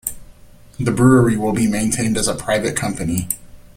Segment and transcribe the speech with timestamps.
[0.79, 3.27] The brewery will be maintained as a private company.